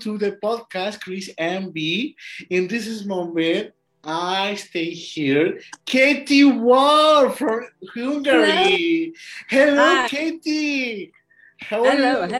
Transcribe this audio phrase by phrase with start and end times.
[0.00, 2.14] to the podcast, Cris NB.
[2.50, 5.60] In this moment, I stay here.
[5.86, 9.14] Kati Wolf from Hungary.
[9.48, 11.12] Hello, hello Kati.
[11.60, 12.38] How are hello, you?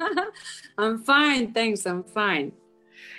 [0.00, 0.24] Hello,
[0.78, 1.86] I'm fine, thanks.
[1.86, 2.52] I'm fine.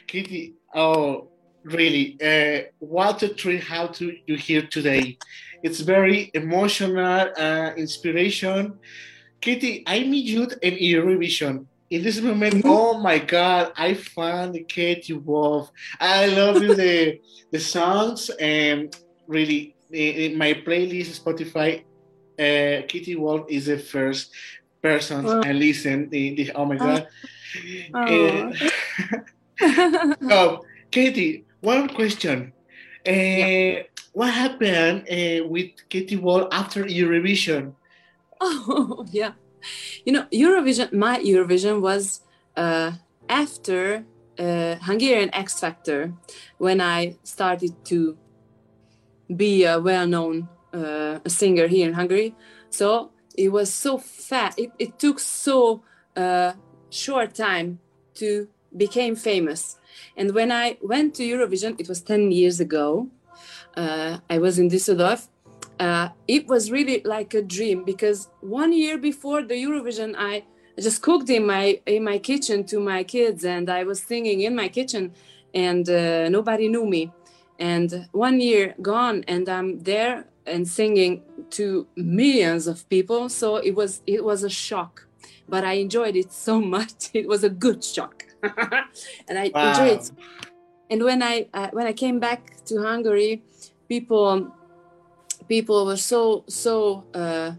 [0.07, 1.29] Kati, oh,
[1.63, 2.17] really?
[2.21, 5.17] Uh, what a treat how to you here today.
[5.63, 8.77] It's very emotional, uh, inspiration.
[9.41, 12.69] Kati, I meet you in Eurovision in this moment, mm-hmm.
[12.69, 15.71] oh my God, I found Kati Wolf.
[15.99, 17.19] I love the
[17.51, 18.95] the songs and
[19.27, 21.83] really in my playlist Spotify.
[22.37, 24.31] Uh, Kati Wolf is the first
[24.81, 25.41] person oh.
[25.43, 26.09] I listen.
[26.09, 27.07] The, the, oh my God.
[27.93, 28.51] Oh.
[28.51, 28.53] Uh,
[30.29, 32.51] so, Kati, one question.
[33.07, 33.83] Uh, yeah.
[34.11, 37.73] What happened uh, with Kati Wolf after Eurovision?
[38.41, 39.31] Oh, yeah
[40.05, 42.21] you know, Eurovision, my Eurovision was
[42.55, 42.91] uh,
[43.29, 44.05] after
[44.39, 46.13] uh, Hungarian X Factor
[46.57, 48.17] when I started to
[49.35, 52.35] be a well-known uh, singer here in Hungary.
[52.69, 54.59] So it was so fast.
[54.59, 55.83] It, it took so
[56.15, 56.53] uh,
[56.89, 57.79] short time
[58.15, 59.77] to became famous.
[60.17, 63.09] And when I went to Eurovision, it was 10 years ago.
[63.75, 65.27] Uh, I was in Düsseldorf
[65.79, 70.43] uh, it was really like a dream because one year before the Eurovision, I
[70.79, 74.55] just cooked in my in my kitchen to my kids, and I was singing in
[74.55, 75.13] my kitchen,
[75.53, 77.11] and uh, nobody knew me.
[77.59, 83.29] And one year gone, and I'm there and singing to millions of people.
[83.29, 85.07] So it was it was a shock,
[85.47, 87.09] but I enjoyed it so much.
[87.13, 88.25] It was a good shock,
[89.27, 89.69] and I wow.
[89.69, 90.11] enjoyed it.
[90.89, 93.43] And when I uh, when I came back to Hungary,
[93.87, 94.51] people
[95.47, 97.51] people were so so uh,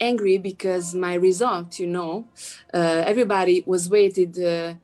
[0.00, 2.26] angry because my result you know
[2.74, 4.74] uh, everybody was waited uh,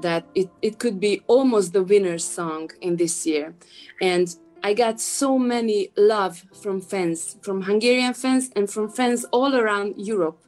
[0.00, 3.54] that it, it could be almost the winner's song in this year.
[4.00, 9.54] And i got so many love from fans from hungarian fans and from fans all
[9.54, 10.40] around europe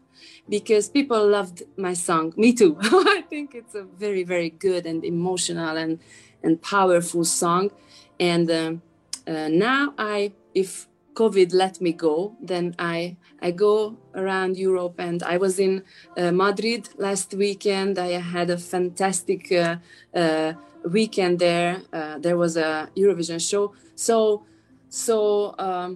[0.48, 2.32] because people loved my song.
[2.36, 2.76] Me too.
[2.82, 5.98] I think it's a very very good and emotional and
[6.42, 7.70] and powerful song.
[8.18, 8.82] And um,
[9.26, 15.20] uh, now i if COVID let me go, then I I go around Europe and
[15.22, 15.82] I was in
[16.16, 17.98] uh, Madrid last weekend.
[17.98, 19.76] I had a fantastic uh,
[20.14, 20.52] uh,
[20.96, 21.82] weekend there.
[21.92, 23.64] Uh, there was a Eurovision show.
[23.94, 24.44] So
[24.88, 25.16] so
[25.58, 25.90] um,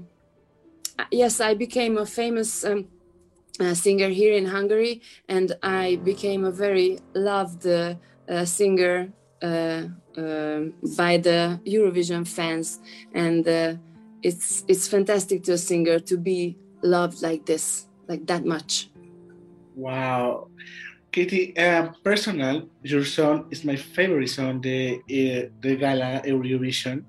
[1.10, 2.64] yes, I became a famous.
[2.64, 2.88] Um,
[3.60, 7.94] uh, singer here in Hungary, and I became a very loved uh,
[8.46, 12.80] singer by the Eurovision fans,
[13.12, 13.44] and
[14.22, 18.90] it's it's fantastic to a singer to be loved like this, like that much.
[19.74, 20.48] Wow.
[21.12, 27.04] Kati, uh, personal, your song is my favorite song, the uh, the Gala Eurovision,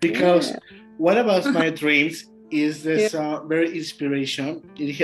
[0.00, 0.58] because yeah.
[0.98, 3.08] what about my dreams is the yeah.
[3.08, 4.62] song very inspiration.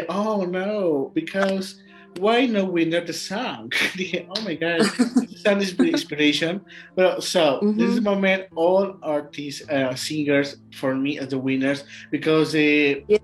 [0.09, 1.83] Oh no, because
[2.19, 3.73] why no winner the song?
[4.37, 6.65] oh my god, the song is really inspiration.
[6.95, 7.79] Well, so mm-hmm.
[7.79, 13.05] this is the moment all artists, uh, singers for me as the winners because the
[13.09, 13.19] yeah.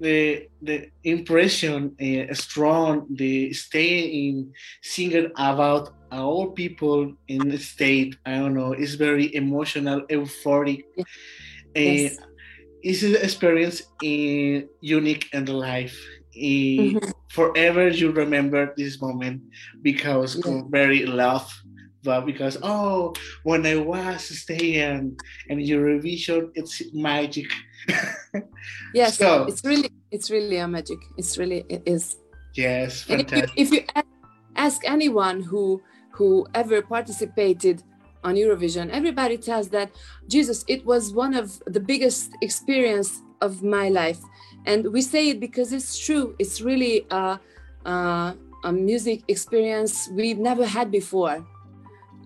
[0.00, 4.52] the the impression uh, strong, the stay in
[4.82, 8.16] singing about all people in the state.
[8.26, 8.72] I don't know.
[8.72, 10.84] It's very emotional, euphoric.
[10.96, 11.04] Yeah.
[11.76, 12.18] Uh, yes.
[12.82, 15.52] It's an experience uh, unique in the
[16.40, 17.10] life mm-hmm.
[17.28, 19.42] forever you remember this moment
[19.82, 20.62] because yeah.
[20.68, 21.50] very love
[22.02, 25.16] but because oh when i was staying
[25.48, 27.46] in eurovision it's magic
[28.94, 32.16] yes so, it's really it's really a magic it's really it is
[32.54, 33.50] yes fantastic.
[33.56, 34.02] if you, if you
[34.56, 37.82] ask anyone who who ever participated
[38.22, 39.90] on Eurovision, everybody tells that
[40.28, 44.20] Jesus, it was one of the biggest experience of my life
[44.66, 46.34] and we say it because it's true.
[46.38, 47.40] It's really a,
[47.84, 48.34] a,
[48.64, 51.46] a music experience we've never had before.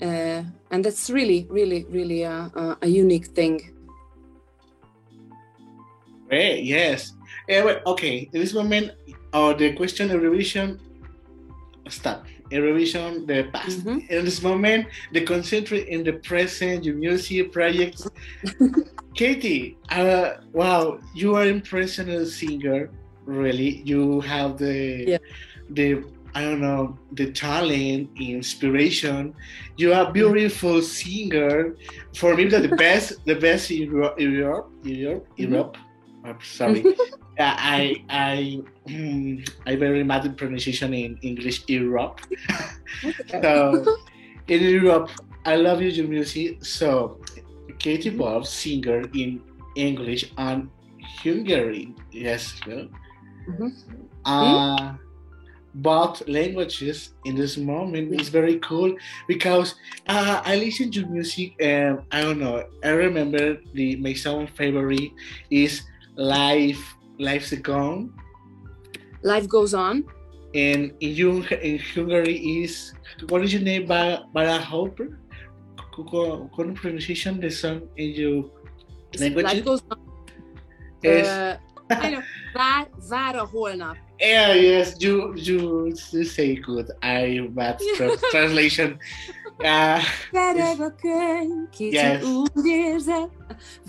[0.02, 2.50] Uh, and that's really really really a,
[2.82, 3.60] a unique thing.
[6.28, 7.12] Great, yes.
[7.48, 8.28] Okay.
[8.32, 8.90] In this moment
[9.32, 10.80] uh, the question of Eurovision
[11.88, 13.80] stop Eurovision, the past.
[13.80, 14.12] Mm-hmm.
[14.12, 18.06] In this moment, they concentrate in the present, your music projects.
[19.14, 22.90] Kati, uh, wow, you are an impressive singer.
[23.24, 25.18] Really, you have the yeah.
[25.70, 26.04] the
[26.34, 29.34] I don't know the talent, inspiration.
[29.76, 31.76] You are beautiful singer.
[32.14, 35.26] For me, the best, the best in Europe, Europe, Europe.
[35.38, 35.52] Mm-hmm.
[35.52, 35.76] Europe.
[36.24, 36.84] I'm sorry.
[37.38, 38.62] I I
[39.66, 42.20] I very mad in pronunciation in English Europe.
[43.28, 43.84] so
[44.48, 45.10] in Europe,
[45.44, 46.64] I love your music.
[46.64, 47.20] So
[47.78, 48.16] Kati.
[48.16, 49.42] Bob, singer in
[49.76, 50.70] English and
[51.22, 51.94] Hungarian.
[52.12, 52.54] Yes.
[52.64, 53.68] Mm-hmm.
[54.24, 54.94] Uh,
[55.74, 58.94] both languages in this moment is very cool
[59.26, 59.74] because
[60.06, 62.64] uh, I listen to music and I don't know.
[62.82, 65.12] I remember the my song favorite
[65.50, 65.82] is
[66.16, 66.82] "Life
[67.18, 68.12] Life's Gone."
[69.22, 70.04] Life goes on.
[70.54, 72.94] And in, in Hungary is
[73.28, 73.86] what is your name?
[73.86, 75.18] Bara Hopper.
[75.94, 78.50] Con pronunciation the song in your
[79.18, 79.44] language.
[79.44, 79.98] Life goes on.
[81.02, 81.26] Yes.
[81.26, 81.56] Uh,
[81.90, 82.22] I know.
[82.54, 83.96] Vár, vár a holnap.
[84.18, 86.86] Yeah, yes, you you, you say good.
[87.02, 88.98] I bad tra- translation.
[89.58, 90.02] Uh,
[91.78, 92.22] yes.
[92.22, 93.30] úgy érzed,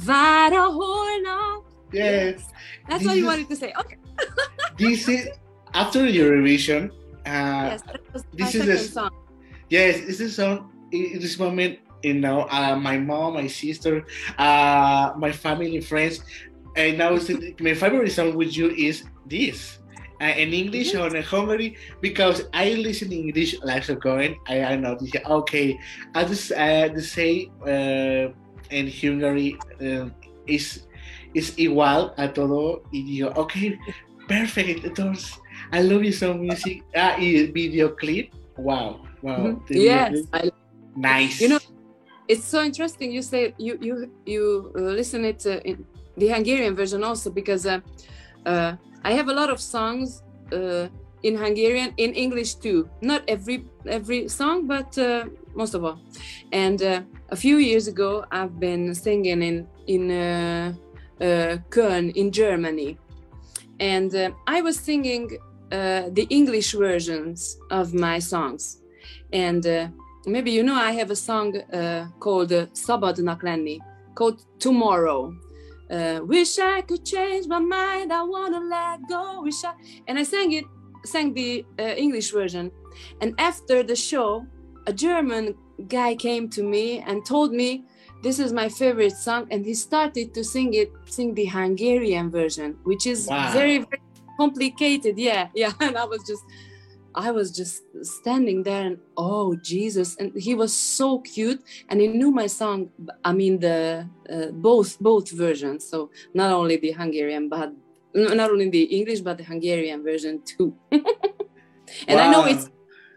[0.06, 1.75] vár a holnap.
[1.96, 2.52] Yes.
[2.88, 3.74] That's this what you wanted to say.
[3.80, 3.98] Okay.
[4.78, 5.30] this is
[5.74, 6.92] after Eurovision.
[7.26, 7.82] Uh, yes,
[8.34, 9.12] this is a song.
[9.70, 10.72] Yes, this is a song.
[10.92, 14.06] In this moment, you know, uh, my mom, my sister,
[14.38, 16.22] uh, my family, friends,
[16.76, 17.18] and now
[17.60, 19.80] my favorite song with you is this.
[20.22, 24.40] Uh, in English or in Hungary because I listen English like so going.
[24.48, 25.12] I, I know this.
[25.12, 25.78] Okay,
[26.16, 28.32] I just uh, to say uh,
[28.72, 30.08] in Hungary uh,
[30.48, 30.88] is
[31.36, 33.78] is igual a todo y digo okay
[34.28, 35.38] perfect entonces
[35.72, 40.50] I love you so music ah y video clip wow wow yes I,
[40.96, 41.60] nice you know
[42.28, 45.86] it's so interesting you say you you you listen it uh, in
[46.18, 47.80] the Hungarian version also because uh,
[48.46, 50.88] uh, I have a lot of songs uh,
[51.24, 52.90] in Hungarian in English too.
[53.02, 56.00] Not every every song, but uh, most of all.
[56.52, 60.74] And uh, a few years ago, I've been singing in in uh,
[61.22, 62.98] Uh, Köln in Germany,
[63.80, 65.38] and uh, I was singing
[65.72, 68.82] uh, the English versions of my songs,
[69.32, 69.66] and
[70.26, 71.54] maybe you know I have a song
[72.20, 73.80] called "Szabadnak lenni,"
[74.14, 75.34] called "Tomorrow."
[75.90, 78.12] Uh, wish I could change my mind.
[78.12, 79.42] I wanna let go.
[79.42, 79.74] Wish I
[80.08, 80.66] and I sang it,
[81.06, 82.72] sang the uh, English version.
[83.22, 84.46] And after the show,
[84.88, 85.56] a German
[85.88, 87.86] guy came to me and told me
[88.22, 92.78] this is my favorite song, and he started to sing it, sing the Hungarian version,
[92.84, 93.52] which is wow.
[93.52, 94.02] very, very
[94.38, 95.18] complicated.
[95.18, 95.74] Yeah, yeah.
[95.80, 96.44] And I was just
[97.16, 102.08] I was just standing there and oh Jesus, and he was so cute, and he
[102.08, 102.90] knew my song.
[103.24, 107.72] I mean the uh, both both versions, so not only the Hungarian, but
[108.14, 110.76] not only the English, but the Hungarian version too.
[110.92, 111.04] and
[112.10, 112.28] wow.
[112.28, 112.70] I know it's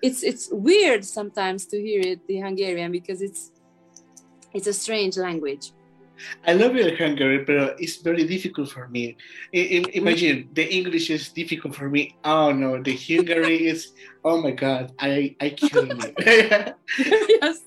[0.03, 3.51] it's it's weird sometimes to hear it the Hungarian because it's
[4.55, 5.73] it's a strange language.
[6.47, 9.17] I love your Hungary, but it's very difficult for me.
[9.55, 12.17] I, I, imagine the English is difficult for me.
[12.25, 13.93] Oh no, the Hungary is.
[14.25, 16.15] Oh my God, I I kill me.
[16.19, 17.63] yes.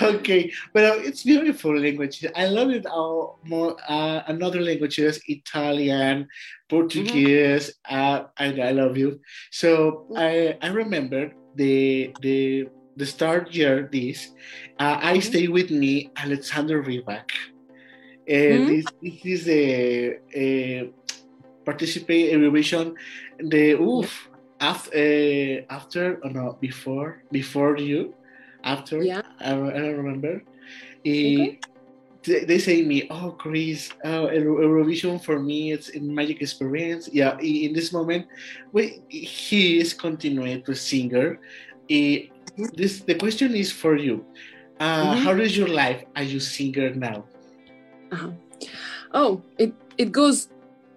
[0.00, 2.24] Okay, but uh, it's beautiful language.
[2.36, 2.86] I love it.
[2.86, 6.28] All more uh, another languages, Italian,
[6.68, 7.74] Portuguese.
[7.86, 7.94] Mm-hmm.
[7.94, 9.20] Uh, I I love you.
[9.50, 10.18] So mm-hmm.
[10.18, 12.68] I I remember the the
[13.00, 14.18] the start year this.
[14.78, 15.30] Uh, I mm-hmm.
[15.30, 17.30] stay with me Alexander Rybak
[18.30, 18.66] mm-hmm.
[18.66, 20.90] this, this is a, a
[21.64, 22.94] participate Eurovision.
[23.38, 24.28] The oof
[24.60, 28.14] after uh, after or no before before you
[28.62, 30.42] after yeah I, I don't remember.
[31.00, 31.58] Okay.
[32.22, 37.08] they, they say me, oh Chris, oh, Eurovision for me it's a magic experience.
[37.10, 38.26] Yeah, in this moment,
[38.72, 41.40] we, he is continuing to singer.
[41.88, 42.39] Mm-hmm.
[42.74, 44.24] This the question is for you.
[44.78, 45.24] Uh, mm-hmm.
[45.24, 47.24] How is your life as you singer now?
[48.12, 48.30] Uh-huh.
[49.12, 50.48] Oh, it it goes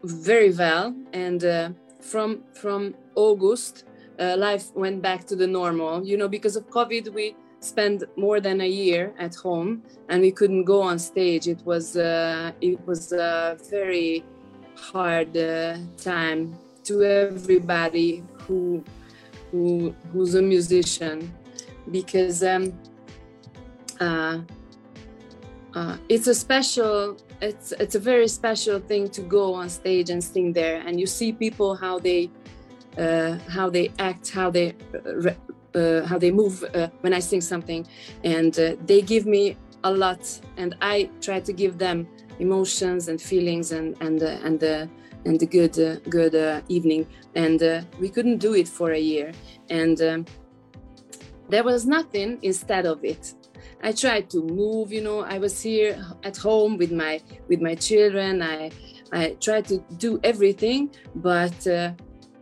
[0.03, 1.69] very well, and uh,
[2.01, 3.85] from from August,
[4.19, 6.05] uh, life went back to the normal.
[6.05, 10.31] You know, because of COVID, we spent more than a year at home, and we
[10.31, 11.47] couldn't go on stage.
[11.47, 14.23] It was uh, it was a very
[14.75, 18.83] hard uh, time to everybody who
[19.51, 21.33] who who's a musician,
[21.91, 22.43] because.
[22.43, 22.73] Um,
[23.99, 24.39] uh,
[25.75, 30.23] uh, it's a special it's it's a very special thing to go on stage and
[30.23, 32.29] sing there and you see people how they
[32.97, 35.31] uh, how they act how they uh,
[35.77, 37.85] uh how they move uh, when i sing something
[38.23, 42.07] and uh, they give me a lot and i try to give them
[42.39, 44.87] emotions and feelings and and and the
[45.25, 47.61] and the good good evening and
[47.99, 49.31] we couldn't do it for a year
[49.69, 50.25] and um,
[51.53, 53.23] there was nothing instead of it
[53.83, 54.91] I tried to move.
[54.91, 58.41] You know, I was here at home with my with my children.
[58.41, 58.71] I
[59.11, 61.91] I tried to do everything, but uh,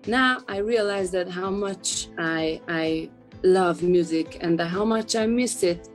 [0.08, 3.10] now I realize that how much I I
[3.44, 5.90] love music and how much I miss it.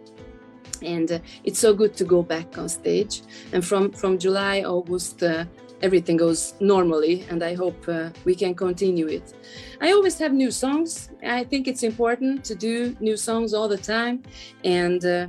[0.82, 3.22] And uh, it's so good to go back on stage.
[3.52, 5.44] And from from July, August, uh,
[5.82, 9.34] everything goes normally, and I hope uh, we can continue it.
[9.80, 11.10] I always have new songs.
[11.22, 14.22] I think it's important to do new songs all the time,
[14.64, 15.28] and uh,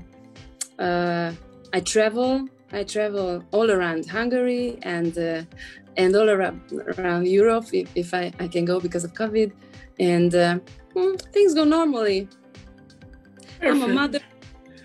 [0.80, 1.34] uh,
[1.74, 2.48] I travel.
[2.74, 5.44] I travel all around Hungary and uh,
[5.98, 6.62] and all around,
[6.98, 9.52] around Europe if, if I, I can go because of COVID.
[10.00, 10.60] And uh,
[10.96, 12.30] mm, things go normally.
[13.62, 14.20] I'm a mother.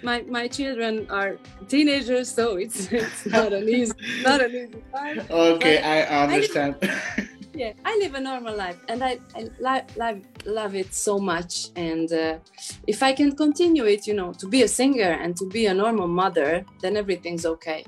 [0.02, 3.92] My, my children are teenagers, so it's, it's not an easy
[4.22, 5.20] not an easy time.
[5.30, 6.76] Okay, but I understand.
[6.82, 11.18] I yeah, I live a normal life, and I, I li- li- love it so
[11.18, 11.68] much.
[11.76, 12.38] And uh,
[12.86, 15.74] if I can continue it, you know, to be a singer and to be a
[15.74, 17.84] normal mother, then everything's okay.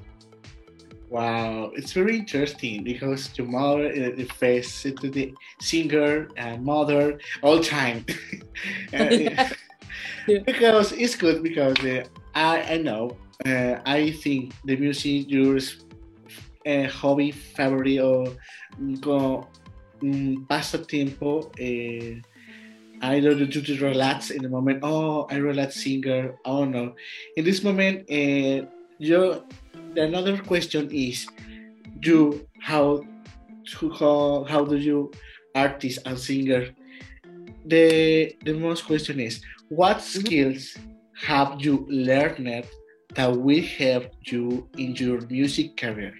[1.09, 7.61] Wow, it's very interesting because your mother is face to the singer and mother all
[7.61, 8.05] time.
[10.27, 10.39] yeah.
[10.45, 12.05] Because it's good because uh,
[12.35, 13.17] I I know
[13.47, 15.59] uh, I think the music your
[16.67, 18.29] uh, hobby favorite or
[19.01, 19.47] go
[20.03, 21.51] um, pasatiempo.
[21.59, 22.21] Uh,
[23.03, 24.81] I don't do to relax in the moment.
[24.83, 26.37] Oh, I relax singer.
[26.45, 26.95] Oh no,
[27.37, 28.67] in this moment, uh,
[28.99, 29.45] you
[29.97, 31.27] another question is
[32.03, 33.03] you how
[33.99, 35.11] how, how do you
[35.55, 36.75] artist and singer
[37.67, 40.21] the the most question is what mm-hmm.
[40.21, 40.77] skills
[41.15, 42.67] have you learned
[43.15, 46.15] that will help you in your music career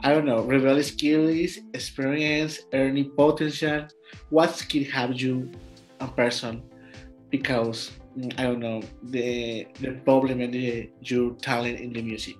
[0.00, 3.86] i don't know rebel skills experience earning potential
[4.30, 5.50] what skill have you
[6.00, 6.62] a person
[7.30, 7.92] because
[8.38, 12.36] i don't know the the problem and the, your talent in the music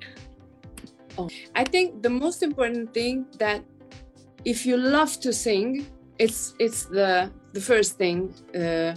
[1.19, 3.63] Oh, I think the most important thing that
[4.45, 5.87] if you love to sing,
[6.19, 8.33] it's it's the the first thing.
[8.55, 8.95] Uh,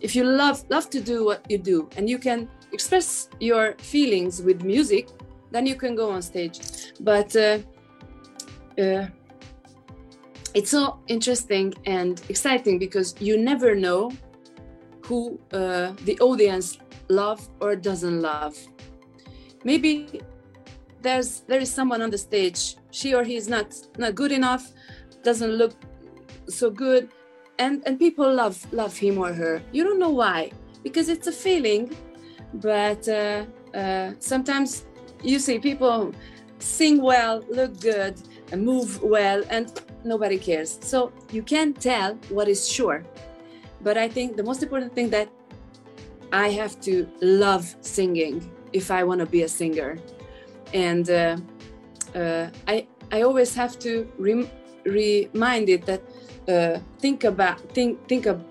[0.00, 4.42] if you love love to do what you do and you can express your feelings
[4.42, 5.08] with music,
[5.50, 6.60] then you can go on stage.
[7.00, 7.58] But uh,
[8.78, 9.06] uh,
[10.54, 14.10] it's so interesting and exciting because you never know
[15.04, 16.78] who uh, the audience
[17.08, 18.56] love or doesn't love.
[19.64, 20.20] Maybe
[21.02, 24.72] there's there is someone on the stage she or he is not not good enough
[25.22, 25.72] doesn't look
[26.46, 27.08] so good
[27.60, 29.62] and and people love love him or her.
[29.70, 30.50] You don't know why
[30.82, 31.82] because it's a feeling.
[32.52, 34.86] But uh, uh, sometimes
[35.22, 36.12] you see people
[36.58, 38.14] sing well look good
[38.50, 39.66] and move well and
[40.04, 40.78] nobody cares.
[40.80, 43.04] So you can't tell what is sure.
[43.82, 45.28] But i think the most important thing that
[46.32, 48.36] i have to love singing
[48.72, 49.90] if i want to be a singer.
[50.88, 51.36] And uh,
[52.20, 52.86] uh, I
[53.16, 54.42] I always have to rem
[54.84, 56.02] remind it that
[56.48, 58.42] uh, think about think think of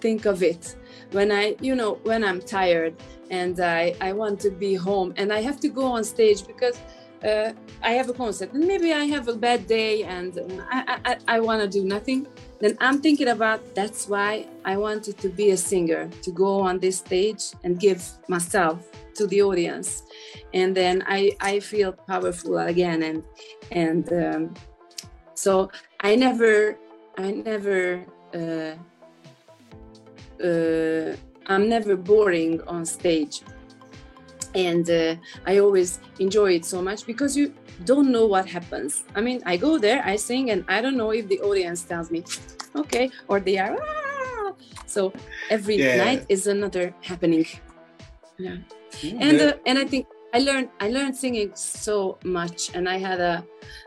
[0.00, 0.76] think of it.
[1.12, 2.94] When I you know when I'm tired
[3.30, 6.78] and I I want to be home and I have to go on stage because
[7.24, 7.52] uh,
[7.82, 10.38] I have a concert and maybe I have a bad day and
[10.70, 12.26] I I, I want to do nothing
[12.60, 16.80] then I'm thinking about that's why I wanted to be a singer to go on
[16.80, 18.82] this stage and give myself
[19.14, 20.02] to the audience.
[20.54, 23.22] And then i i feel powerful again and
[23.70, 24.54] and um,
[25.34, 26.78] so i never
[27.18, 28.74] i never uh,
[30.44, 33.42] uh, i'm never boring on stage.
[34.54, 37.52] And uh, i always enjoy it so much because you
[37.84, 39.04] don't know what happens.
[39.14, 42.10] I mean i go there i sing and i don't know if the audience tells
[42.10, 42.24] me
[42.74, 44.52] okay or they are ah!
[44.86, 45.12] so
[45.50, 45.96] every yeah.
[46.04, 47.46] night is another happening.
[48.38, 48.56] Yeah.
[49.02, 52.98] Mm, and uh, and i think I learned I learned singing so much, and I
[52.98, 53.44] had a,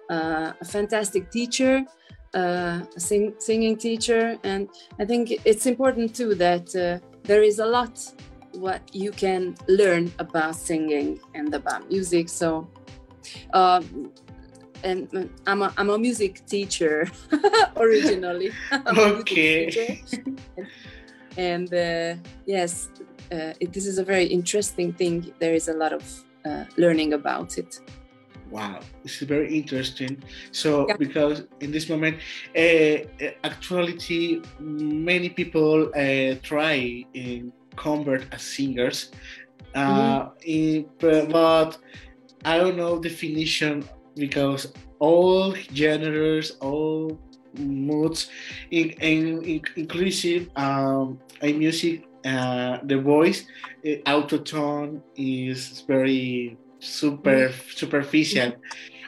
[0.09, 1.85] uh, a fantastic teacher,
[2.33, 4.69] uh, a sing, singing teacher, and
[4.99, 7.99] I think it's important too that uh, there is a lot
[8.53, 12.29] what you can learn about singing and about music.
[12.29, 12.67] So,
[13.53, 14.11] um,
[14.83, 17.09] and I'm a, I'm a music teacher
[17.77, 18.51] originally.
[18.87, 19.69] okay.
[19.69, 20.23] Teacher.
[21.37, 22.89] and uh, yes,
[23.31, 25.33] uh, it, this is a very interesting thing.
[25.39, 26.03] There is a lot of
[26.45, 27.79] uh, learning about it.
[28.51, 30.21] Wow, this is very interesting.
[30.51, 30.97] So, yeah.
[30.97, 32.17] because in this moment,
[32.55, 32.97] uh,
[33.45, 39.11] actually, many people uh, try and convert as singers,
[39.73, 40.31] uh, mm-hmm.
[40.43, 41.77] in, but
[42.43, 47.17] I don't know definition because all genres, all
[47.57, 48.29] moods,
[48.71, 53.45] in, in, in inclusive um, music uh, the voice
[53.85, 58.53] uh, autotune is very super superficial.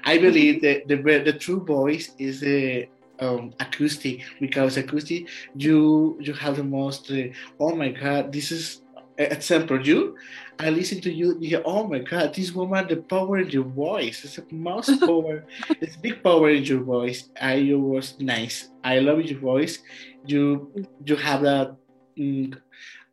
[0.06, 2.88] I believe that the the true voice is the
[3.20, 7.12] um, acoustic because acoustic you you have the most.
[7.12, 8.82] Uh, oh my God, this is
[9.18, 10.16] example you.
[10.60, 11.38] I listen to you.
[11.40, 14.24] You hear, oh my God, this woman, the power in your voice.
[14.24, 15.46] It's a most power.
[15.82, 17.30] it's big power in your voice.
[17.40, 18.70] I you was nice.
[18.84, 19.80] I love your voice.
[20.26, 20.72] You
[21.06, 21.76] you have that.
[22.18, 22.56] Mm,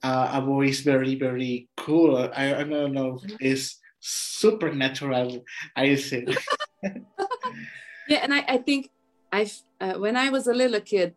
[0.02, 2.16] uh, a voice very very cool.
[2.16, 3.20] I, I don't know.
[3.38, 5.44] It's supernatural.
[5.76, 6.26] I say.
[8.08, 8.90] yeah, and I, I think
[9.32, 11.14] I uh, when I was a little kid,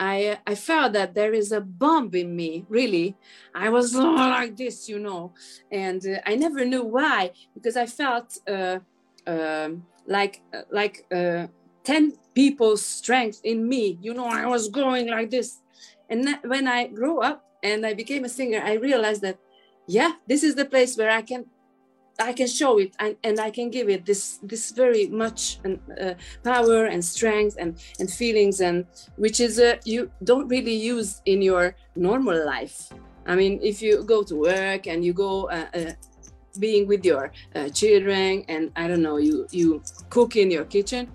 [0.00, 2.66] I I felt that there is a bomb in me.
[2.68, 3.16] Really,
[3.54, 5.32] I was like this, you know,
[5.70, 8.78] and uh, I never knew why because I felt uh,
[9.26, 11.46] um, like uh, like uh,
[11.84, 13.98] ten people's strength in me.
[14.00, 15.60] You know, I was going like this,
[16.08, 19.38] and when I grew up and I became a singer, I realized that
[19.86, 21.46] yeah, this is the place where I can
[22.18, 26.14] I can show it and, and I can give it this this very much uh,
[26.44, 31.42] power and strength and and feelings and which is uh, you don't really use in
[31.42, 32.90] your normal life.
[33.26, 35.92] I mean, if you go to work and you go uh, uh
[36.58, 41.08] being with your uh, children and I don't know you you cook in your kitchen,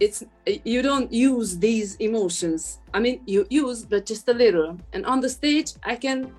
[0.00, 0.24] it's
[0.64, 2.80] you don't use these emotions.
[2.94, 4.78] I mean, you use but just a little.
[4.92, 6.32] And on the stage, I can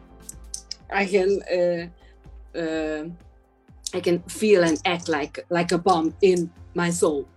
[0.89, 1.91] I can.
[3.93, 7.27] I can feel and act like like a bomb in my soul.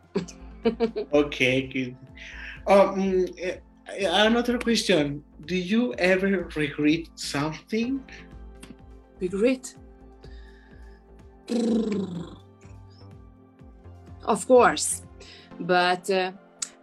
[1.12, 1.96] okay, good.
[2.66, 3.56] Um, eh,
[3.98, 8.02] another question: Do you ever regret something?
[9.20, 9.74] Regret?
[14.24, 15.02] Of course,
[15.58, 16.32] but uh,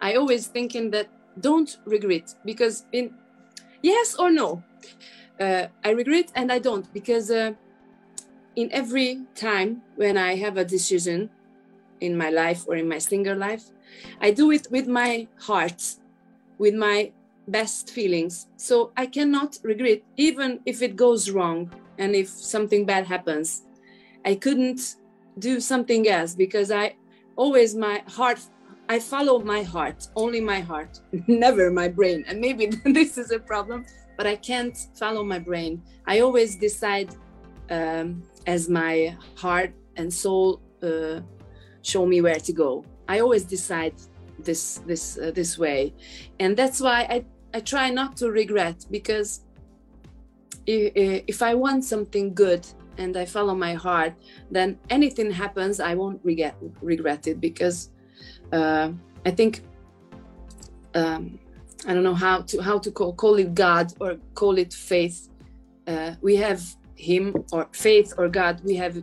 [0.02, 1.08] I always thinking that
[1.40, 3.14] don't regret because in
[3.82, 4.64] yes or no,
[5.40, 7.30] uh, I regret and I don't because.
[7.30, 7.54] Uh,
[8.60, 11.30] in every time when I have a decision
[12.02, 13.64] in my life or in my singer life,
[14.20, 15.82] I do it with my heart,
[16.58, 17.12] with my
[17.48, 18.48] best feelings.
[18.58, 23.64] So I cannot regret, even if it goes wrong and if something bad happens.
[24.26, 24.82] I couldn't
[25.40, 26.96] do something else because I
[27.38, 28.42] always, my heart,
[28.90, 32.26] I follow my heart, only my heart, never my brain.
[32.28, 33.86] And maybe this is a problem,
[34.18, 35.82] but I can't follow my brain.
[36.06, 37.16] I always decide
[37.70, 41.20] um, as my heart and soul uh,
[41.82, 42.84] show me where to go.
[43.08, 43.96] I always decide
[44.40, 45.94] this this uh, this way,
[46.40, 49.42] and that's why I I try not to regret because
[50.66, 52.66] if, if I want something good
[52.98, 54.14] and I follow my heart,
[54.52, 57.90] then anything happens, I won't regret regret it because
[58.52, 58.92] uh,
[59.26, 59.64] I think
[60.94, 61.40] um,
[61.88, 65.30] I don't know how to how to call call it God or call it faith.
[65.88, 66.62] Uh, we have
[67.00, 69.02] him or faith or god we have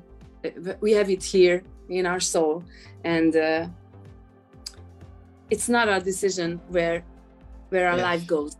[0.81, 2.63] we have it here in our soul
[3.05, 3.67] and uh,
[5.49, 7.03] it's not our decision where
[7.71, 8.05] where our yes.
[8.05, 8.57] life goes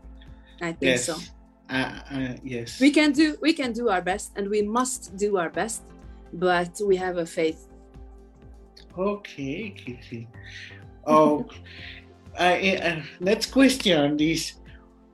[0.61, 1.05] i think yes.
[1.05, 1.15] so
[1.69, 5.37] uh, uh, yes we can do we can do our best and we must do
[5.37, 5.83] our best
[6.33, 7.67] but we have a faith
[8.97, 10.27] okay Kiki.
[11.05, 11.45] oh
[12.39, 14.53] uh, next question is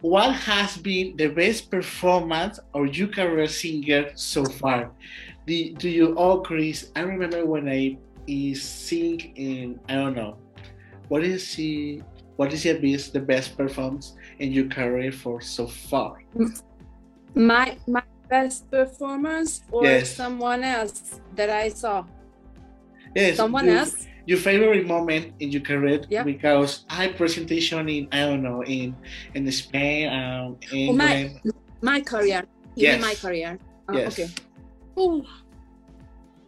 [0.04, 4.92] what has been the best performance of your career singer so far?
[5.48, 6.92] Do, do you all, Chris?
[6.94, 10.36] I remember when I is sing in I don't know.
[11.08, 12.04] What is she?
[12.36, 16.20] What is your best the best performance in your career for so far?
[17.34, 20.16] My my best performance or yes.
[20.16, 22.04] someone else that I saw.
[23.16, 23.38] Yes.
[23.38, 26.24] Someone else your favorite moment in your career yeah.
[26.24, 28.96] because I presentation in I don't know in
[29.34, 31.36] in Spain um in my
[31.82, 32.44] my career
[32.76, 33.02] yes.
[33.02, 33.60] my career
[33.90, 34.14] uh, yes.
[34.14, 34.30] okay
[34.98, 35.26] oh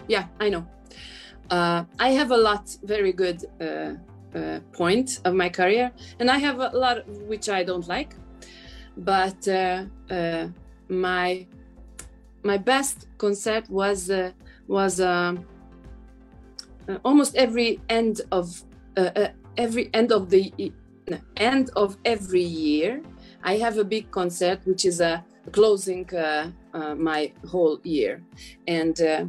[0.07, 0.65] yeah I know
[1.51, 3.93] uh, I have a lot very good uh,
[4.35, 8.15] uh, point of my career and I have a lot which I don't like
[8.97, 10.47] but uh, uh,
[10.87, 11.45] my
[12.43, 14.31] my best concert was uh,
[14.67, 15.45] was um,
[16.89, 18.63] uh, almost every end of
[18.97, 20.51] uh, uh, every end of the
[21.37, 23.01] end of every year
[23.43, 28.21] i have a big concert which is a closing uh, uh, my whole year.
[28.67, 29.25] And uh,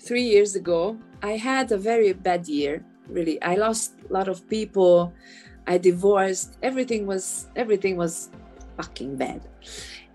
[0.00, 3.40] three years ago i had a very bad year really.
[3.42, 5.14] I lost a lot of people.
[5.66, 6.58] I divorced.
[6.62, 8.30] Everything was everything was
[8.76, 9.40] fucking bad.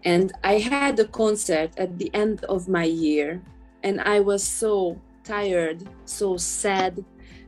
[0.05, 3.41] And i had a concert at the end of my year
[3.83, 7.03] and i was so tired, so sad,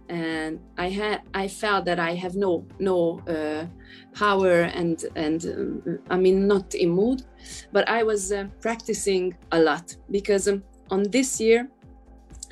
[0.09, 3.65] and I had I felt that I have no no uh,
[4.13, 7.23] power and and um, I mean not in mood,
[7.71, 11.69] but I was uh, practicing a lot because um, on this year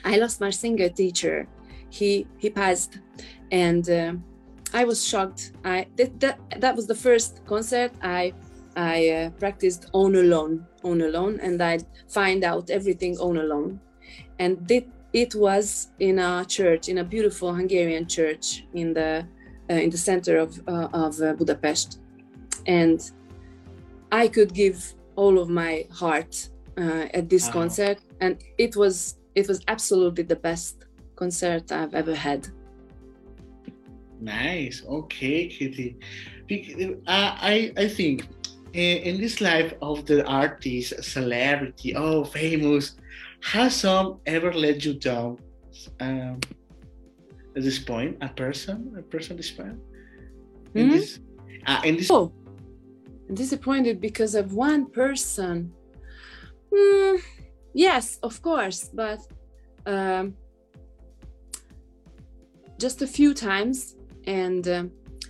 [0.03, 1.47] I lost my singer teacher.
[1.89, 2.99] He he passed,
[3.51, 4.13] and uh,
[4.73, 5.51] I was shocked.
[5.63, 8.33] I that, that that was the first concert I
[8.75, 13.79] I uh, practiced on alone, on alone, and I find out everything on alone.
[14.39, 19.25] And it, it was in a church, in a beautiful Hungarian church in the
[19.69, 21.99] uh, in the center of uh, of uh, Budapest,
[22.65, 22.99] and
[24.11, 27.53] I could give all of my heart uh, at this wow.
[27.53, 32.47] concert, and it was it was absolutely the best concert I've ever had.
[34.19, 34.83] Nice.
[34.87, 35.97] Okay, Kitty.
[37.07, 38.27] Uh, I I think
[38.73, 42.95] in this life of the artist, celebrity, oh, famous,
[43.43, 45.37] has some ever let you down?
[45.99, 46.39] Um,
[47.55, 49.79] at this point, a person, a person this point,
[50.73, 50.97] in mm-hmm.
[50.97, 51.19] this,
[51.65, 52.09] uh, in this.
[52.09, 52.33] Oh,
[53.33, 55.71] disappointed because of one person.
[56.73, 57.21] Mm,
[57.73, 59.19] yes, of course, but
[59.85, 60.35] um,
[62.79, 64.83] just a few times, and uh,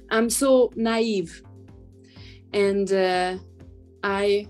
[0.09, 1.41] I'm so naive
[2.53, 3.37] and uh,
[4.03, 4.47] i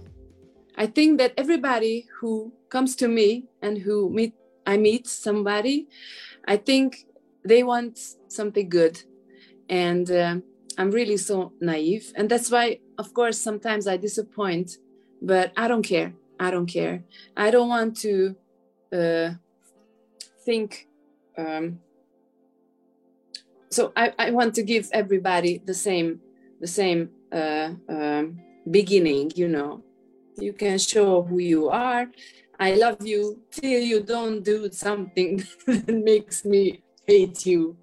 [0.77, 3.27] i think that everybody who comes to me
[3.65, 4.33] and who meet
[4.65, 5.77] i meet somebody
[6.53, 7.05] i think
[7.45, 8.95] they want something good.
[9.69, 10.35] And uh,
[10.77, 12.11] i'm really so naive.
[12.15, 14.77] And that's why of course sometimes i disappoint
[15.21, 16.13] but i don't care.
[16.39, 17.03] I don't care.
[17.37, 18.35] I don't want to
[18.91, 19.29] uh,
[20.45, 20.87] think
[21.37, 21.79] um,
[23.69, 26.19] so I, I want to give everybody the same
[26.59, 29.83] the same uh, um, beginning you know.
[30.37, 32.07] You can show who you are
[32.63, 33.21] i love you
[33.51, 37.75] till you don't do something that makes me hate you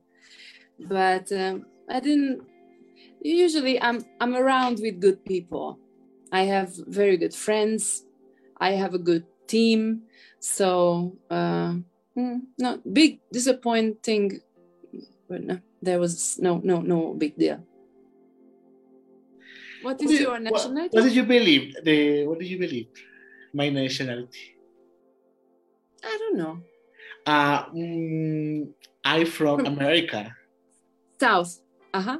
[0.88, 2.40] but um, i didn't
[3.20, 5.78] usually i'm i'm around with good people
[6.32, 8.04] i have very good friends
[8.56, 10.00] i have a good team
[10.40, 11.74] so uh,
[12.14, 14.40] hmm, not big disappointing
[15.28, 17.60] but no, there was no no no big deal
[19.82, 20.92] what is your nationality?
[20.92, 21.74] What, what, did you believe?
[21.82, 22.88] The what did you believe?
[23.54, 24.59] My nationality.
[26.04, 26.58] I don't know.
[27.26, 28.72] Uh, mm,
[29.04, 30.34] I from America.
[31.20, 31.60] South.
[31.92, 32.18] Uh huh.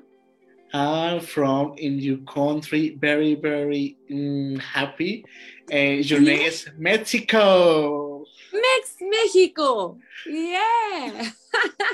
[0.72, 5.24] I'm from in your country, very very mm, happy.
[5.72, 8.24] Uh, your name is Mexico.
[8.52, 9.98] Mex Mexico.
[10.26, 11.30] Yeah.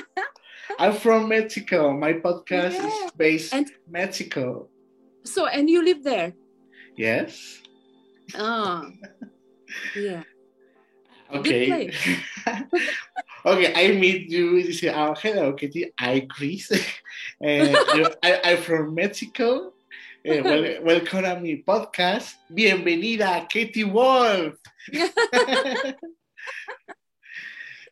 [0.79, 1.93] I'm from Mexico.
[1.93, 2.87] My podcast yeah.
[2.87, 4.67] is based in Mexico.
[5.23, 6.33] So, and you live there?
[6.95, 7.61] Yes.
[8.35, 8.89] Ah.
[9.95, 10.23] yeah.
[11.33, 11.91] Okay.
[13.45, 14.55] okay, I meet you.
[14.57, 15.91] You say, oh, hello, Kitty.
[15.99, 16.71] I Chris.
[17.41, 17.75] and
[18.23, 19.73] I, I'm from Mexico.
[20.23, 22.35] Uh, well, welcome to my podcast.
[22.51, 24.55] Bienvenida, Kati Wolf.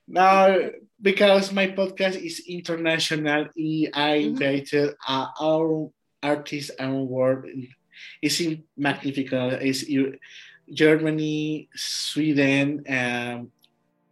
[0.07, 0.55] now,
[1.01, 4.27] because my podcast is international, I mm-hmm.
[4.31, 5.91] invited uh, our
[6.23, 7.45] artists and world
[8.21, 9.61] It's in Magnificat.
[9.61, 9.83] Is
[10.71, 13.51] Germany, Sweden, um,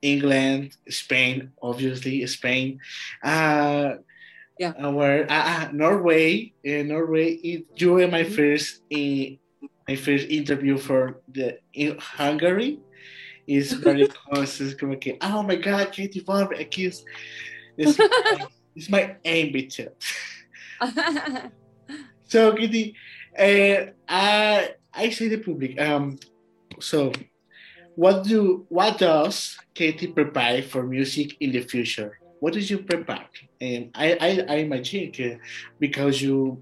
[0.02, 2.80] England, Spain, obviously Spain.
[3.24, 3.96] Uh,
[4.60, 4.74] yeah.
[4.78, 7.34] Our uh, uh, Norway, uh, Norway.
[7.34, 8.34] It, you were my mm-hmm.
[8.34, 12.80] first uh, my first interview for the in Hungary.
[13.48, 14.62] Is very close.
[14.62, 17.04] It's like, oh my God, Katie Farber accused.
[17.76, 18.00] It's,
[18.76, 19.89] it's my ambition.
[22.34, 22.96] So, Kitty,
[23.38, 25.80] uh, I, I say the public.
[25.80, 26.18] Um,
[26.84, 27.13] so,
[27.96, 32.19] what do what does Kati prepare for music in the future?
[32.39, 33.30] What did you prepare?
[33.62, 35.39] And I, I, I imagine
[35.80, 36.62] because you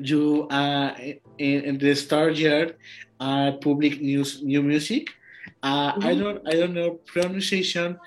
[0.00, 0.94] you uh
[1.36, 2.76] in, in the start year
[3.20, 5.10] uh public news new music.
[5.62, 6.06] Uh, mm-hmm.
[6.06, 7.98] I don't I don't know pronunciation.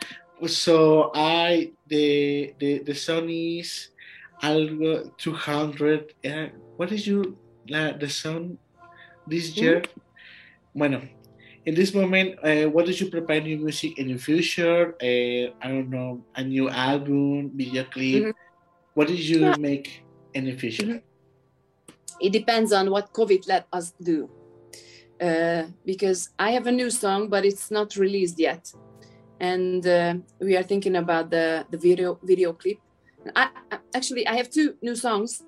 [0.47, 3.89] So I the the the song is
[4.41, 6.13] algo 200.
[6.25, 7.37] Uh, what is you
[7.69, 8.57] uh, the song
[9.27, 9.81] this year?
[9.81, 10.10] Mm-hmm.
[10.73, 11.01] Bueno,
[11.65, 14.95] in this moment, uh, what did you prepare new music in the future?
[15.01, 18.23] Uh, I don't know, a new album, video clip.
[18.23, 18.31] Mm-hmm.
[18.93, 19.55] What did you yeah.
[19.57, 20.03] make
[20.33, 20.85] in the future?
[20.85, 22.21] Mm-hmm.
[22.21, 24.29] It depends on what COVID let us do.
[25.19, 28.73] Uh, because I have a new song, but it's not released yet,
[29.39, 32.79] and uh, we are thinking about the the video video clip
[33.35, 33.49] I,
[33.93, 35.43] actually I have two new songs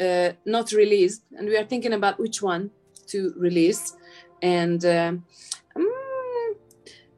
[0.00, 2.70] uh, not released, and we are thinking about which one
[3.08, 3.96] to release.
[4.42, 5.12] And uh,
[5.76, 6.54] um,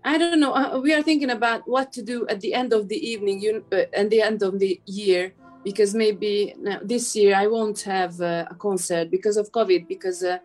[0.04, 0.52] I don't know.
[0.52, 3.76] Uh, we are thinking about what to do at the end of the evening, uh,
[3.92, 5.32] at the end of the year,
[5.64, 9.88] because maybe this year I won't have uh, a concert because of COVID.
[9.88, 10.38] Because uh,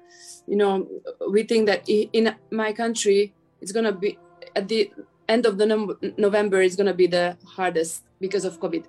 [0.47, 0.87] you know,
[1.29, 4.17] we think that in my country it's gonna be
[4.55, 4.89] at the
[5.27, 8.85] end of the no- November is going to be the hardest because of COVID.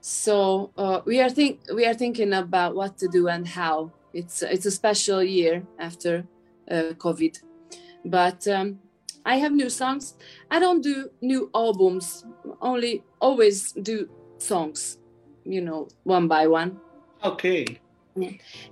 [0.00, 0.70] So
[1.04, 3.90] we are think we are thinking about what to do and how.
[4.12, 6.24] It's it's a special year after
[6.70, 7.38] COVID,
[8.04, 8.78] but um,
[9.24, 10.14] I have new songs.
[10.50, 12.24] I don't do new albums.
[12.60, 14.98] Only always do songs,
[15.44, 16.80] you know, one by one,
[17.24, 17.80] Okay.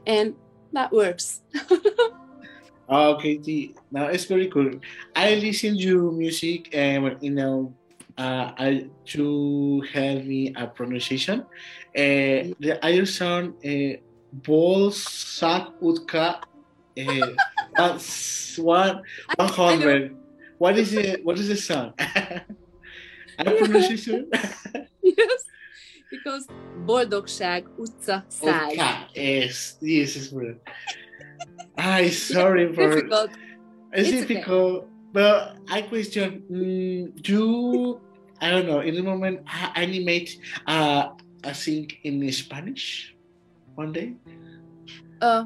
[0.07, 0.35] and
[0.73, 1.43] that works.
[2.89, 4.71] Okay, the, now it's very cool.
[5.17, 7.75] I listen to music and you know,
[8.17, 11.41] uh, I to help me a pronunciation.
[11.97, 13.99] Uh, the other song, uh,
[14.33, 16.39] Bol Sak Utka,
[16.97, 17.27] uh,
[17.77, 19.03] that's one
[19.37, 20.17] one hundred.
[20.59, 21.25] What is it?
[21.25, 21.93] What is the song?
[21.99, 24.31] I pronunciation.
[25.03, 25.45] yes,
[26.11, 26.47] because
[26.87, 28.73] boldogság utca száj.
[28.73, 29.09] Utka.
[29.15, 30.61] Yes, yes, is good.
[31.77, 32.89] I sorry for.
[32.89, 33.31] Difficult.
[33.93, 34.35] It's, It's okay.
[34.35, 36.43] difficult, but I question.
[36.51, 38.01] Mm, you,
[38.41, 38.81] I don't know.
[38.81, 40.39] In the moment, I animate.
[40.67, 41.13] Uh,
[41.45, 43.15] I think in Spanish,
[43.75, 44.17] one day.
[45.21, 45.45] Uh,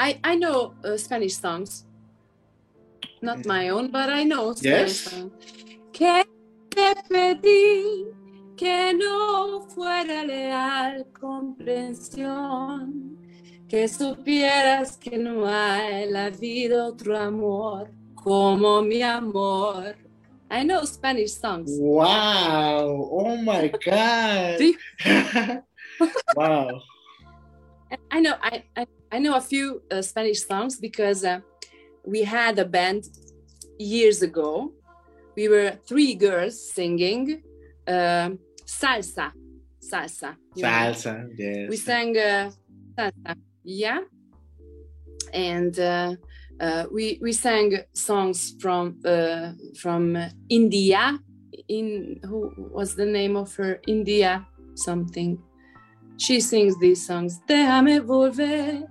[0.00, 1.84] I I know uh, Spanish songs,
[3.20, 5.12] not my own, but I know Spanish Yes.
[5.12, 5.32] songs.
[5.92, 6.24] Que
[6.70, 8.06] te pedí
[8.56, 13.18] que no fuera leal comprensión,
[13.68, 19.96] que supieras que no hay la vida otro amor como mi amor.
[20.50, 21.76] I know Spanish songs.
[21.78, 23.06] Wow!
[23.12, 24.60] Oh my God!
[26.34, 26.80] Wow!
[28.10, 31.40] I know I, I, I know a few uh, Spanish songs because uh,
[32.04, 33.04] we had a band
[33.78, 34.72] years ago.
[35.36, 37.42] We were three girls singing
[37.86, 39.32] um salsa,
[39.80, 40.36] salsa.
[40.54, 40.68] you know.
[40.68, 41.28] Salsa.
[41.36, 41.68] Yes.
[41.70, 42.50] We sang uh,
[42.98, 44.00] salsa, yeah,
[45.32, 46.14] and uh,
[46.60, 51.18] uh, we we sang songs from uh, from uh, India.
[51.68, 53.80] In who was the name of her?
[53.86, 55.38] India something.
[56.16, 57.40] She sings these songs.
[57.48, 58.82] Déjame volver,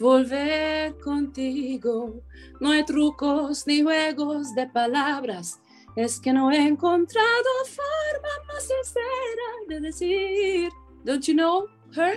[0.00, 2.22] volver contigo.
[2.60, 5.60] No hay trucos ni juegos de palabras.
[5.96, 10.70] Es que no he encontrado forma más sincera de decir.
[11.04, 12.16] Don't you know her?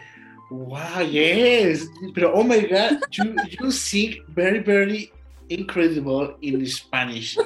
[0.50, 1.88] Wow, yes.
[2.14, 5.12] But oh my god, you you sing very, very
[5.50, 7.38] incredible in Spanish.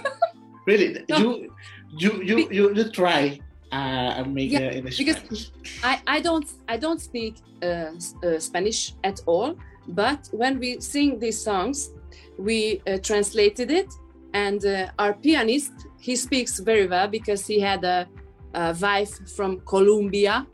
[0.65, 1.17] Really, No.
[1.17, 1.53] you
[1.97, 3.39] you you you, you try
[3.71, 5.51] uh make Yeah, it in because- Spanish.
[5.83, 7.91] I, I don't I don't speak uh,
[8.23, 9.55] uh, Spanish at all,
[9.87, 11.91] but when we sing these songs,
[12.37, 13.93] we uh, translated it,
[14.33, 18.07] and uh, our pianist he speaks very well because he had a,
[18.53, 20.45] a wife from Colombia,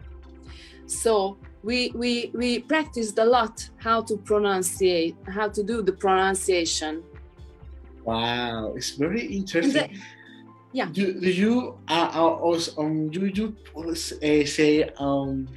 [0.86, 7.04] so we we we practiced a lot how to pronunciate how to do the pronunciation.
[8.04, 9.98] Wow, it's very interesting.
[10.74, 10.90] yeah.
[10.92, 15.48] Do, do you uh, uh, also um do you uh, say um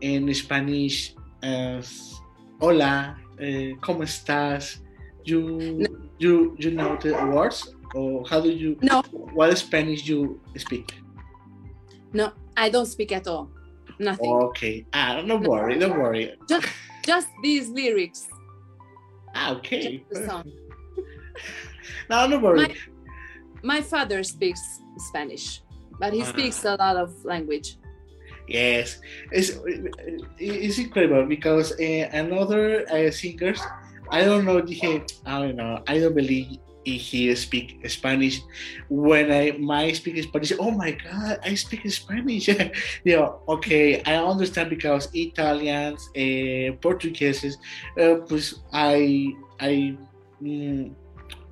[0.00, 1.82] in Spanish uh,
[2.60, 4.78] hola uh, cómo estás?
[5.24, 5.84] You
[6.18, 9.02] you you know the words or how do you No,
[9.34, 10.94] what Spanish you speak?
[12.12, 13.50] no, I don't speak at all.
[13.98, 14.30] Nothing.
[14.52, 14.86] Okay.
[14.92, 16.36] Ah, don't worry, don't worry.
[16.48, 16.68] Just,
[17.04, 18.28] just these lyrics.
[19.34, 19.98] Ah, okay.
[19.98, 20.44] Just the song.
[22.10, 22.58] no, don't worry.
[22.68, 22.76] My-
[23.62, 24.60] My father speaks
[25.08, 25.62] Spanish,
[25.98, 26.30] but he Ah.
[26.30, 27.78] speaks a lot of language.
[28.48, 29.00] Yes,
[29.32, 29.58] it's
[30.38, 33.60] it's incredible because uh, another uh, singers,
[34.10, 38.40] I don't know, I don't know, I don't believe he speak Spanish.
[38.88, 42.48] When I my speak Spanish, oh my God, I speak Spanish.
[43.04, 47.58] yeah, okay, I understand because Italians, uh, Portuguese,
[47.98, 49.98] uh, pues I I
[50.42, 50.94] mm,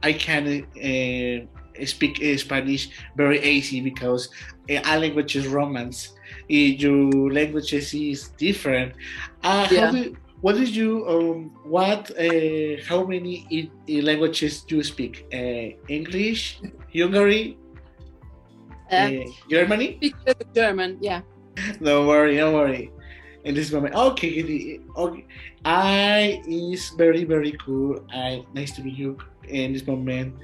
[0.03, 4.29] I can uh, speak Spanish very easy because
[4.71, 6.14] uh, our language is Romance eh,
[6.49, 8.93] your languages is different.
[9.43, 9.87] Uh, Yeah.
[9.87, 14.85] how do, what did you um, what uh, how many i- i- languages do you
[14.85, 15.27] speak?
[15.33, 16.61] Uh, English,
[16.95, 17.57] Hungary,
[18.93, 19.97] Uh, uh, Germany?
[19.97, 20.15] speak
[20.55, 21.21] German, yeah.
[21.83, 22.91] Don't worry, don't worry.
[23.45, 25.25] In this moment, okay, okay.
[25.65, 28.01] I is very very cool.
[28.13, 29.17] I nice to meet you
[29.49, 30.35] in this moment.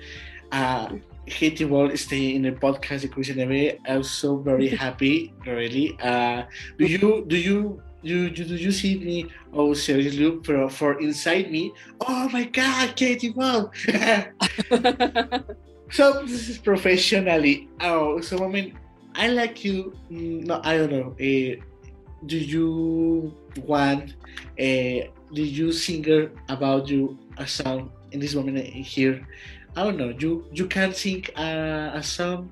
[0.53, 0.97] Uh,
[1.31, 3.79] Kati will stay in the podcast de Christian Neve.
[3.87, 5.97] I'm so very happy, really.
[6.03, 6.43] Uh,
[6.79, 9.27] do you do you you, you do you see me?
[9.53, 11.73] Oh, seriously, for for inside me.
[12.01, 13.35] Oh my God, Kati!
[13.35, 13.71] Wow.
[15.91, 17.69] so this is professionally.
[17.81, 18.79] Oh, so I mean,
[19.15, 19.93] I like you.
[20.11, 21.11] mm, No, I don't know.
[21.19, 21.61] Uh,
[22.27, 24.15] do you want?
[24.59, 29.27] Uh, do you singer about you a song in this moment here?
[29.77, 30.13] I don't know.
[30.19, 32.51] You you can sing uh, a song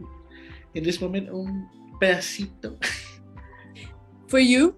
[0.74, 1.68] in this moment un
[2.00, 2.78] pedacito.
[4.28, 4.76] For you?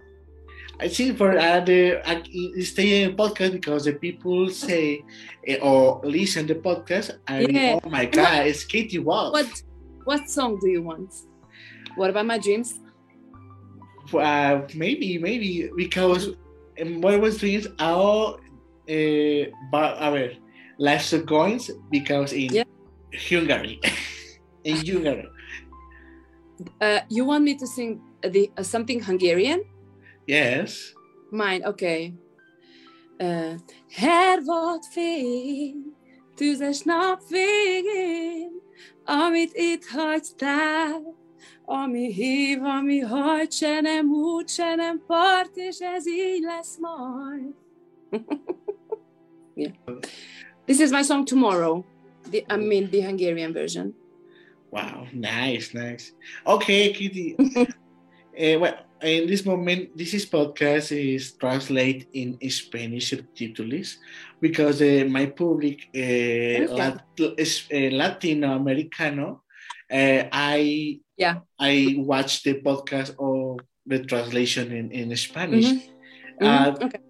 [0.81, 2.25] I think for uh, the uh,
[2.65, 5.05] stay in podcast because the people say
[5.45, 7.21] uh, or listen the podcast.
[7.29, 7.79] I Yeah.
[7.85, 9.37] oh my god, it's Kati Wolf.
[9.37, 9.51] What
[10.09, 11.13] what song do you want?
[11.97, 12.81] What about my dreams?
[14.09, 16.33] Uh, maybe, maybe because
[16.77, 18.41] in what was dreams are
[18.89, 20.33] uh, but a ver,
[21.13, 22.65] of coins because in Yeah.
[23.29, 23.79] Hungary,
[24.65, 25.29] in Hungary,
[26.81, 29.61] Uh, you want me to sing the uh, something Hungarian?
[30.27, 30.93] yes.
[31.33, 32.13] Mine, okay.
[33.21, 33.57] Uh,
[33.97, 35.75] her volt fény,
[36.37, 38.51] tüzes nap végén,
[39.05, 41.17] amit itt hagytál,
[41.65, 47.55] ami hív, ami hagy, se nem út, se nem part, és ez így lesz majd.
[49.55, 49.73] yeah.
[50.71, 51.85] This is my song tomorrow.
[52.31, 53.93] The, I mean the Hungarian version.
[54.71, 56.13] Wow, nice, nice.
[56.47, 57.35] Okay, Kitty.
[57.59, 57.67] uh,
[58.63, 63.99] well, in this moment, this is podcast is translate in Spanish subtitles
[64.41, 69.43] because uh, my public uh, Lat- uh, Latino Americano,
[69.91, 71.43] uh, I Yeah.
[71.59, 75.67] I watch the podcast or the translation in, in Spanish.
[76.41, 77.01] Uh, Mhm, okay.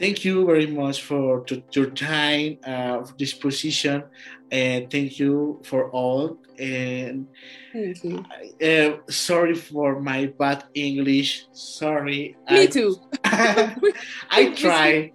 [0.00, 4.02] Thank you very much for to, your time, uh, disposition,
[4.50, 6.38] and thank you for all.
[6.58, 7.28] And
[7.72, 8.24] Thank you.
[8.60, 11.46] uh, sorry for my bad English.
[11.52, 12.36] Sorry.
[12.50, 12.96] Me I, too.
[13.24, 15.12] I try,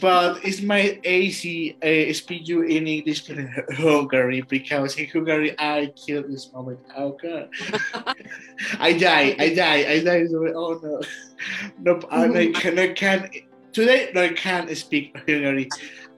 [0.00, 5.92] but it's my AC uh, speak you in English in Hungary because in Hungary I
[5.94, 6.80] kill this moment.
[6.96, 7.50] Oh god,
[8.78, 10.26] I die, I die, I die.
[10.54, 11.00] Oh no,
[11.78, 13.30] no, I, I can, I can.
[13.72, 15.68] Today I can't speak Hungary.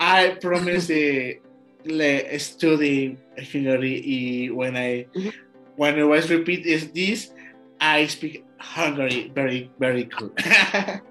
[0.01, 1.39] I promise the
[1.85, 5.33] le study Hungary when I Mhm.
[5.77, 7.33] when I was repeat is this
[7.81, 10.33] I speak Hungary very very good.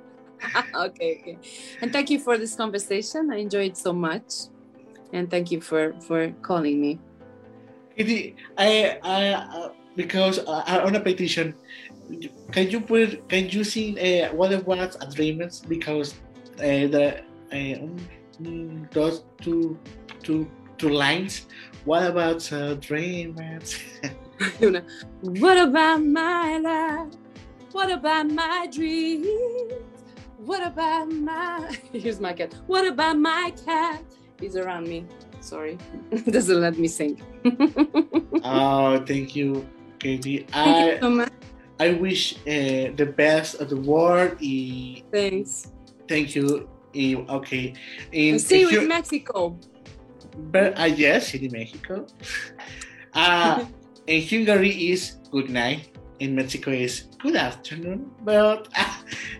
[0.86, 1.38] okay, okay.
[1.82, 3.32] And thank you for this conversation.
[3.32, 4.50] I enjoyed so much.
[5.14, 7.00] And thank you for for calling me.
[7.96, 11.54] Kitty, I, I, uh, because uh, on a petition,
[12.52, 15.60] can you put, can you sing uh, what was a dreams?
[15.68, 16.16] Because
[16.58, 19.78] the uh, um, those two,
[20.24, 21.48] two, two lines.
[21.86, 23.36] What about a dream?
[25.22, 27.14] What about my life?
[27.72, 29.28] What about my dreams?
[30.38, 32.56] What about my here's my cat.
[32.66, 34.04] What about my cat?
[34.40, 35.06] He's around me.
[35.40, 35.78] Sorry.
[36.26, 37.22] Doesn't let me sing.
[38.44, 39.68] oh, thank you,
[40.00, 40.50] Kati.
[40.50, 41.32] Thank you I, so much.
[41.80, 44.38] I wish uh, the best of the world.
[44.42, 45.71] y Thanks.
[46.12, 46.68] Thank you.
[46.94, 47.72] y okay.
[48.12, 49.56] In, And see you in Mexico.
[50.52, 52.04] But uh, yes, in Mexico.
[53.16, 53.64] Uh,
[54.08, 55.88] in Hungary is good night.
[56.20, 58.12] In Mexico is good afternoon.
[58.28, 58.92] But uh,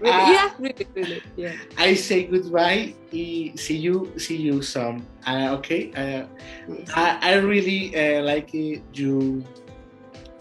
[0.02, 0.34] Really?
[0.34, 1.22] yeah, really, really.
[1.36, 1.54] Yeah.
[1.78, 2.96] I say goodbye.
[3.14, 4.16] y See you.
[4.18, 5.06] See you some.
[5.28, 5.92] Uh, okay.
[5.94, 6.26] Uh,
[6.96, 8.82] I, I really uh, like it.
[8.96, 9.44] You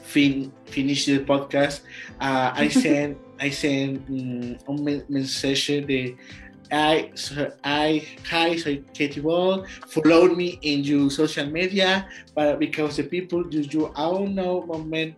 [0.00, 1.82] fin finish the podcast.
[2.22, 6.16] Uh, I send I send um, un men- mensaje de
[6.70, 9.66] I, so I, hi, soy Kati Wolf.
[9.88, 14.62] Follow me in your social media, but because the people do you I don't know
[14.62, 15.16] moment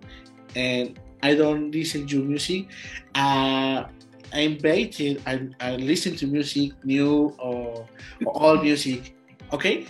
[0.56, 2.68] and I don't listen to music.
[3.14, 3.84] Uh,
[4.32, 5.20] I invited.
[5.26, 7.86] I, I listen to music, new or,
[8.24, 9.14] or all music.
[9.52, 9.84] Okay.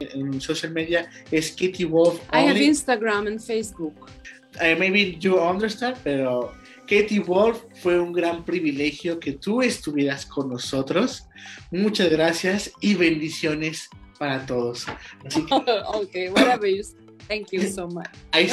[0.00, 2.18] In social media is Kati Wolf.
[2.30, 2.56] I have.
[2.56, 4.08] Instagram and Facebook.
[4.56, 6.54] Uh, maybe you understand, pero
[6.86, 11.26] Katie Wolf fue un gran privilegio que tú estuvieras con nosotros.
[11.70, 14.86] Muchas gracias y bendiciones para todos.
[15.24, 15.54] Así que
[15.94, 17.04] okay, whatever you say.
[17.28, 18.08] Thank you so much.
[18.32, 18.46] I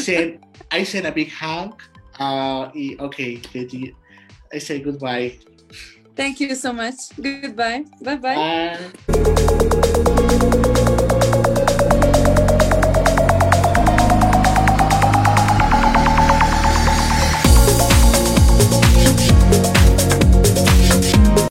[0.86, 1.82] send a big hug.
[2.20, 3.96] Uh, y, okay, Katie,
[4.54, 5.40] I say goodbye.
[6.16, 7.10] Thank you so much.
[7.20, 7.86] Goodbye.
[8.02, 8.78] Bye bye.
[9.08, 10.58] Bye.